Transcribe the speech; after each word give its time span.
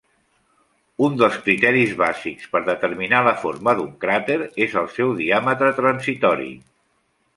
Un 1.07 1.17
dels 1.17 1.35
criteris 1.43 1.91
bàsics 1.99 2.49
per 2.55 2.61
determinar 2.69 3.19
la 3.27 3.35
forma 3.43 3.77
d'un 3.81 3.91
cràter 4.07 4.39
és 4.67 4.75
el 4.83 4.89
seu 4.95 5.13
diàmetre 5.21 5.73
transitori. 5.83 6.51